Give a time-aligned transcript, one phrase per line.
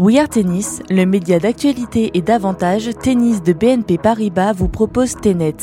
[0.00, 5.56] We Are Tennis, le média d'actualité et d'avantage tennis de BNP Paribas vous propose Tenet,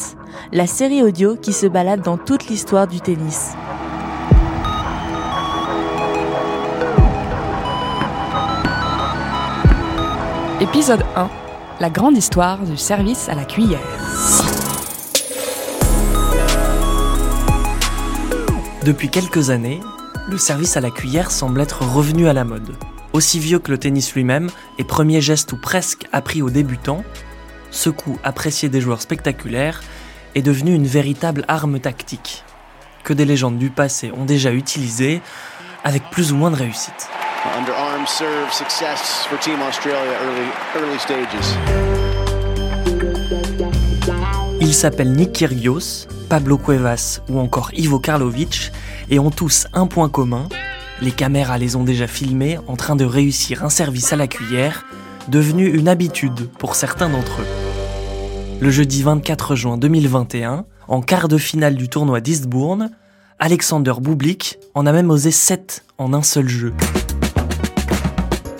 [0.52, 3.54] la série audio qui se balade dans toute l'histoire du tennis.
[10.60, 11.30] Épisode 1
[11.80, 13.80] La grande histoire du service à la cuillère.
[18.84, 19.80] Depuis quelques années,
[20.28, 22.76] le service à la cuillère semble être revenu à la mode.
[23.16, 27.06] Aussi vieux que le tennis lui-même et premier geste ou presque appris aux débutants,
[27.72, 29.82] ce coup apprécié des joueurs spectaculaires
[30.36, 32.44] est devenu une véritable arme tactique,
[33.06, 35.22] que des légendes du passé ont déjà utilisé
[35.86, 37.08] avec plus ou moins de réussite.
[44.60, 48.74] Ils s'appellent Nick Kyrgios, Pablo Cuevas ou encore Ivo Karlovic
[49.10, 50.50] et ont tous un point commun,
[51.02, 54.86] les caméras les ont déjà filmés en train de réussir un service à la cuillère,
[55.28, 57.48] devenu une habitude pour certains d'entre eux.
[58.62, 62.92] Le jeudi 24 juin 2021, en quart de finale du tournoi d'Eastbourne,
[63.40, 66.74] Alexander Bublik en a même osé 7 en un seul jeu.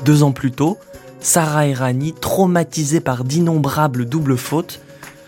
[0.04, 0.78] Deux ans plus tôt,
[1.22, 4.82] Sarah Errani, traumatisée par d'innombrables doubles fautes,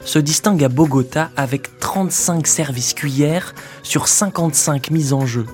[0.03, 5.45] se distingue à Bogota avec 35 services cuillères sur 55 mises en jeu,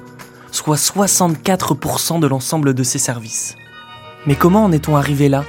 [0.54, 3.56] soit 64% de l'ensemble de ses services.
[4.26, 5.44] Mais comment en est-on arrivé là,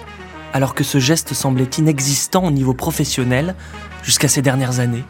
[0.52, 3.55] alors que ce geste semblait inexistant au niveau professionnel
[4.02, 5.05] jusqu'à ces dernières années?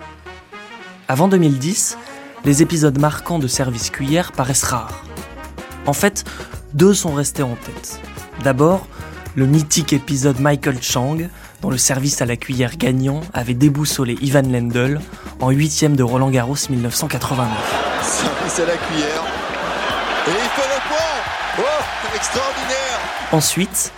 [1.09, 1.97] Avant 2010,
[2.45, 5.05] les épisodes marquants de service cuillère paraissent rares.
[5.87, 6.25] En fait,
[6.75, 8.01] deux sont restés en tête.
[8.43, 8.87] D'abord,
[9.37, 11.19] le mythique épisode Michael Chang,
[11.63, 15.01] dont le service à la cuillère gagnant avait déboussolé Ivan Lendl
[15.41, 17.49] en huitième de Roland Garros 1989.
[18.03, 19.34] Service à la cuillère,
[20.27, 23.93] et il fait le point Oh, Ensuite,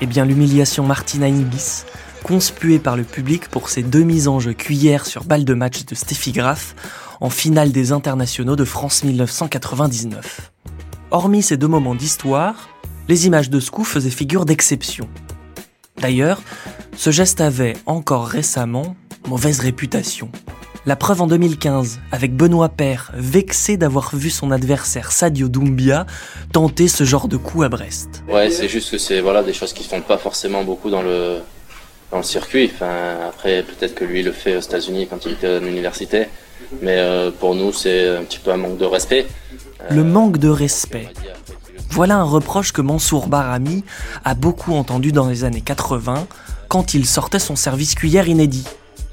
[0.00, 1.84] eh bien l'humiliation Martina Hingis,
[2.22, 5.84] conspuée par le public pour ses deux mises en jeu cuillère sur balle de match
[5.84, 6.74] de Steffi Graf
[7.20, 10.52] en finale des internationaux de France 1999.
[11.10, 12.70] Hormis ces deux moments d'histoire,
[13.08, 15.08] les images de ce coup faisaient figure d'exception.
[15.98, 16.40] D'ailleurs,
[16.96, 18.96] ce geste avait, encore récemment,
[19.28, 20.30] mauvaise réputation.
[20.86, 26.04] La preuve en 2015, avec Benoît Paire, vexé d'avoir vu son adversaire Sadio Doumbia
[26.52, 28.22] tenter ce genre de coup à Brest.
[28.28, 31.00] Ouais, c'est juste que c'est voilà, des choses qui se font pas forcément beaucoup dans
[31.00, 31.38] le,
[32.10, 32.70] dans le circuit.
[32.74, 36.26] Enfin, après, peut-être que lui le fait aux États-Unis quand il était à l'université.
[36.82, 39.26] Mais euh, pour nous, c'est un petit peu un manque de respect.
[39.88, 41.08] Le manque de respect.
[41.88, 43.84] Voilà un reproche que Mansour Barami
[44.22, 46.26] a beaucoup entendu dans les années 80
[46.68, 48.66] quand il sortait son service cuillère inédit.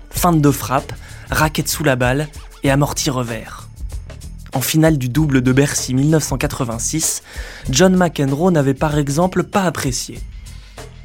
[0.10, 0.92] Feinte de frappe,
[1.32, 2.28] raquette sous la balle
[2.64, 3.68] et amorti revers.
[4.54, 7.24] En finale du double de Bercy 1986,
[7.70, 10.20] John McEnroe n'avait par exemple pas apprécié.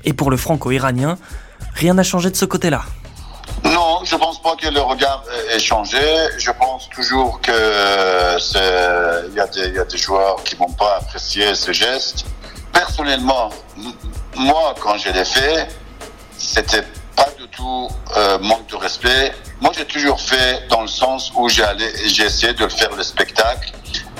[0.04, 1.16] Et pour le franco-iranien,
[1.74, 2.82] rien n'a changé de ce côté-là.
[3.64, 5.22] Non, je pense pas que le regard
[5.52, 5.98] ait changé.
[6.38, 7.52] Je pense toujours que
[9.28, 12.26] il y, a des joueurs qui vont pas apprécier ce geste.
[12.72, 13.50] Personnellement,
[14.36, 15.68] moi, quand je l'ai fait,
[16.36, 16.84] c'était
[17.56, 19.32] tout euh, manque de respect.
[19.60, 21.64] Moi, j'ai toujours fait dans le sens où j'ai
[22.22, 23.72] essayé de faire le spectacle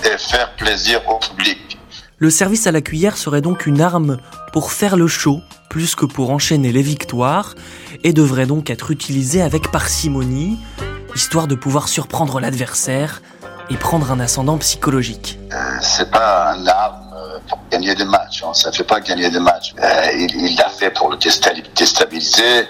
[0.05, 1.79] et faire plaisir au public.
[2.19, 4.17] Le service à la cuillère serait donc une arme
[4.53, 7.55] pour faire le show, plus que pour enchaîner les victoires,
[8.05, 10.59] et devrait donc être utilisé avec parcimonie,
[11.15, 13.21] histoire de pouvoir surprendre l'adversaire
[13.69, 15.39] et prendre un ascendant psychologique.
[15.53, 17.07] Euh, c'est pas un arme
[17.49, 18.53] pour gagner des matchs, hein.
[18.55, 19.75] ça fait pas gagner des matchs.
[19.79, 22.67] Euh, il l'a fait pour le déstabiliser,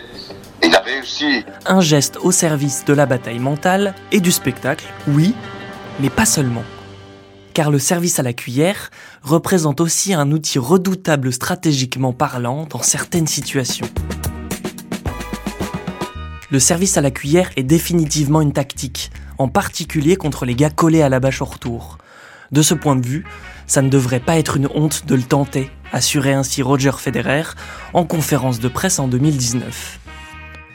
[0.62, 1.44] il a réussi.
[1.67, 5.34] Un geste au service de la bataille mentale et du spectacle, oui,
[6.00, 6.65] mais pas seulement.
[7.55, 8.91] Car le service à la cuillère
[9.22, 13.89] représente aussi un outil redoutable stratégiquement parlant dans certaines situations.
[16.50, 21.03] Le service à la cuillère est définitivement une tactique, en particulier contre les gars collés
[21.03, 21.99] à la bâche au retour.
[22.53, 23.25] De ce point de vue,
[23.66, 27.43] ça ne devrait pas être une honte de le tenter, assurait ainsi Roger Federer
[27.95, 29.98] en conférence de presse en 2019.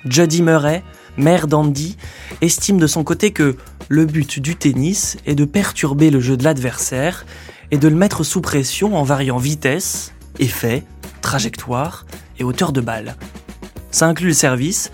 [0.06, 0.84] Jody Murray,
[1.18, 1.98] maire d'Andy,
[2.42, 3.56] estime de son côté que
[3.90, 7.26] le but du tennis est de perturber le jeu de l'adversaire
[7.72, 10.84] et de le mettre sous pression en variant vitesse, effet,
[11.22, 12.06] trajectoire
[12.40, 13.16] et hauteur de balle.
[13.92, 14.92] Ça inclut le service,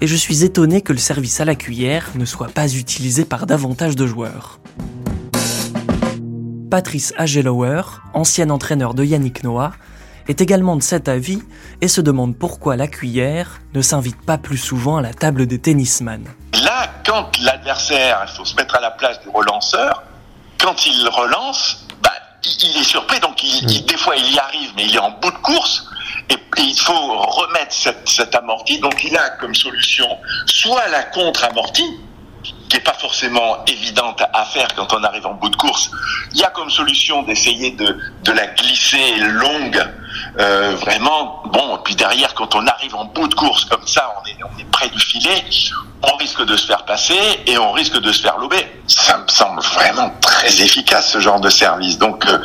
[0.00, 3.46] et je suis étonné que le service à la cuillère ne soit pas utilisé par
[3.46, 4.60] davantage de joueurs.
[6.70, 7.82] Patrice Agelower,
[8.14, 9.72] ancien entraîneur de Yannick Noah,
[10.28, 11.42] est également de cet avis
[11.80, 15.58] et se demande pourquoi la cuillère ne s'invite pas plus souvent à la table des
[15.58, 16.24] tennisman.
[16.62, 20.02] Là, quand l'adversaire, il faut se mettre à la place du relanceur,
[20.58, 22.12] quand il relance, bah,
[22.44, 25.10] il est surpris, donc il, il, des fois il y arrive, mais il est en
[25.12, 25.86] bout de course,
[26.28, 28.78] et, il faut remettre cette, cette amorti.
[28.80, 30.06] Donc il a comme solution
[30.46, 31.98] soit la contre-amortie,
[32.68, 35.90] qui est pas forcément évidente à faire quand on arrive en bout de course.
[36.32, 39.84] Il y a comme solution d'essayer de, de la glisser longue,
[40.38, 41.42] euh, vraiment.
[41.46, 44.58] Bon, puis derrière, quand on arrive en bout de course comme ça, on est, on
[44.58, 45.44] est près du filet,
[46.02, 48.66] on risque de se faire passer et on risque de se faire lober.
[48.86, 51.98] Ça me semble vraiment très efficace ce genre de service.
[51.98, 52.38] Donc, euh,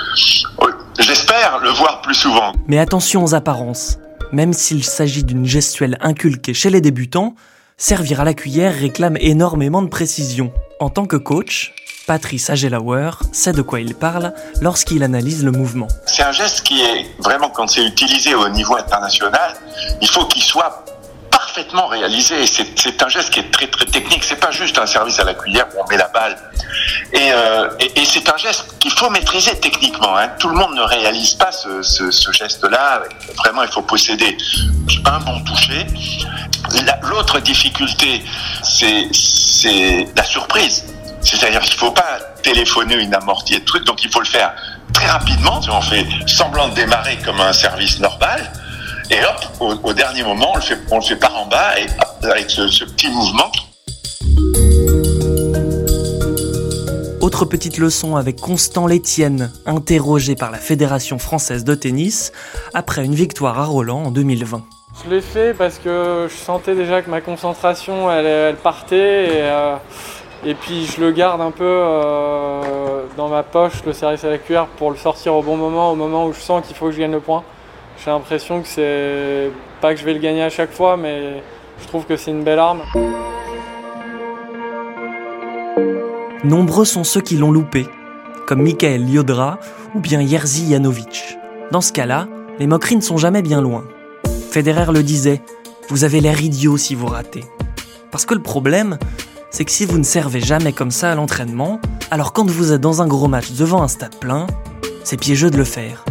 [0.99, 2.53] j'espère le voir plus souvent.
[2.67, 3.97] Mais attention aux apparences.
[4.31, 7.35] Même s'il s'agit d'une gestuelle inculquée chez les débutants,
[7.77, 10.53] servir à la cuillère réclame énormément de précision.
[10.79, 11.73] En tant que coach,
[12.07, 15.87] Patrice Agelauer sait de quoi il parle lorsqu'il analyse le mouvement.
[16.05, 19.55] C'est un geste qui est vraiment, quand c'est utilisé au niveau international,
[20.01, 20.85] il faut qu'il soit
[21.31, 22.45] parfaitement réalisé.
[22.45, 24.23] C'est un geste qui est très très technique.
[24.23, 26.37] C'est pas juste un service à la cuillère où on met la balle.
[27.11, 27.69] Et, euh,
[28.05, 30.17] c'est un geste qu'il faut maîtriser techniquement.
[30.17, 30.29] Hein.
[30.39, 33.03] Tout le monde ne réalise pas ce geste-là.
[33.37, 34.37] Vraiment, il faut posséder
[35.05, 35.85] un bon toucher.
[37.03, 38.23] L'autre difficulté,
[38.63, 40.85] c'est la surprise.
[41.21, 44.53] C'est-à-dire qu'il ne faut pas téléphoner une amortie de truc, donc il faut le faire
[44.93, 45.59] très rapidement.
[45.69, 48.51] On fait semblant de démarrer comme un service normal,
[49.09, 51.87] et hop, au, dernier moment, on le fait, on le fait par en bas, et
[52.27, 53.51] avec ce, ce petit mouvement.
[57.21, 62.31] Autre petite leçon avec Constant Létienne, interrogé par la Fédération française de tennis
[62.75, 64.63] après une victoire à Roland en 2020.
[65.03, 69.75] Je l'ai fait parce que je sentais déjà que ma concentration elle, partait et, euh,
[70.45, 74.37] et, puis je le garde un peu euh, dans ma poche le service à la
[74.37, 76.91] cuillère pour le sortir au bon moment, au moment où je sens qu'il faut que
[76.93, 77.43] je gagne le point.
[78.03, 79.51] J'ai l'impression que c'est
[79.81, 81.43] pas que je vais le gagner à chaque fois, mais
[81.81, 82.81] je trouve que c'est une belle arme.
[86.43, 87.87] Nombreux sont ceux qui l'ont loupé,
[88.47, 89.59] comme Michael Liodra
[89.93, 91.37] ou bien Jerzy Janowicz.
[91.71, 92.27] Dans ce cas-là,
[92.59, 93.83] les moqueries ne sont jamais bien loin.
[94.55, 95.41] Federer le disait,
[95.89, 97.43] vous avez l'air idiot si vous ratez.
[98.09, 98.97] Parce que le problème,
[99.51, 102.79] c'est que si vous ne servez jamais comme ça à l'entraînement, alors quand vous êtes
[102.79, 104.47] dans un gros match devant un stade plein,
[105.03, 106.05] c'est piégeux de le faire.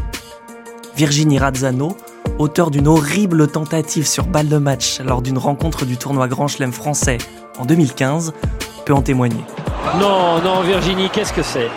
[0.95, 1.97] Virginie Razzano,
[2.39, 6.75] auteur d'une horrible tentative sur balle de match lors d'une rencontre du tournoi Grand Chelem
[6.75, 7.17] français
[7.59, 8.35] en 2015,
[8.85, 9.43] peut en témoigner.
[9.99, 11.71] Non, non, Virginie, qu'est-ce que c'est?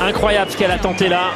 [0.00, 1.32] Incroyable ce qu'elle a tenté là.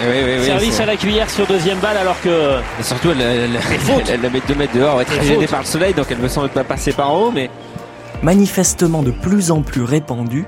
[0.00, 2.58] Oui, oui, oui, Service à la cuillère sur deuxième balle alors que.
[2.80, 5.46] Et surtout, elle, elle, elle, elle la met 2 mètres dehors, elle est très gênée
[5.46, 7.50] par le soleil, donc elle me semble pas passer par en haut, mais.
[8.22, 10.44] Manifestement de plus en plus répandu,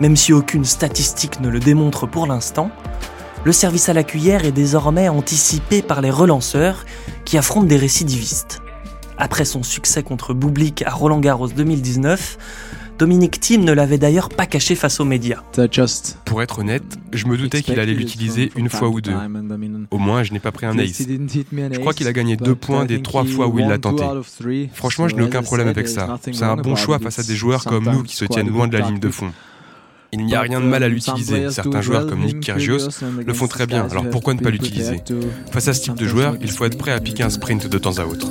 [0.00, 2.70] même si aucune statistique ne le démontre pour l'instant,
[3.44, 6.84] le service à la cuillère est désormais anticipé par les relanceurs
[7.24, 8.60] qui affrontent des récidivistes.
[9.18, 12.38] Après son succès contre Bublik à Roland Garros 2019,
[12.98, 15.42] Dominique Thiem ne l'avait d'ailleurs pas caché face aux médias.
[16.24, 19.14] Pour être honnête, je me doutais qu'il allait l'utiliser une fois ou deux.
[19.92, 21.02] Au moins, je n'ai pas pris un ace.
[21.06, 24.04] Je crois qu'il a gagné deux points des trois fois où il l'a tenté.
[24.72, 26.18] Franchement, je n'ai aucun problème avec ça.
[26.32, 28.76] C'est un bon choix face à des joueurs comme nous qui se tiennent loin de
[28.76, 29.32] la ligne de fond.
[30.10, 31.50] Il n'y a rien de mal à l'utiliser.
[31.50, 32.88] Certains joueurs comme Nick Kyrgios
[33.24, 35.02] le font très bien, alors pourquoi ne pas l'utiliser
[35.52, 37.78] Face à ce type de joueur, il faut être prêt à piquer un sprint de
[37.78, 38.28] temps à autre.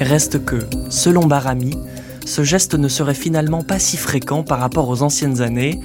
[0.00, 1.76] Reste que, selon Barami,
[2.24, 5.80] ce geste ne serait finalement pas si fréquent par rapport aux anciennes années,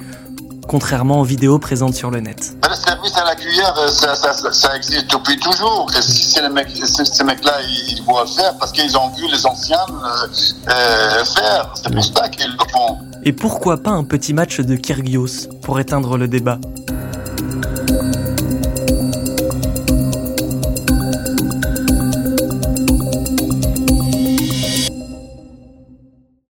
[0.68, 2.54] contrairement aux vidéos présentes sur le net.
[2.62, 5.90] Le service à la cuillère, ça, ça, ça, ça existe depuis toujours.
[5.98, 9.44] Et si les mecs, ces mecs-là, ils, vont le faire parce qu'ils ont vu les
[9.46, 10.26] anciens euh,
[10.68, 11.74] euh, faire.
[11.74, 12.98] C'est pour ça qu'ils le font.
[13.24, 16.58] Et pourquoi pas un petit match de Kyrgios pour éteindre le débat?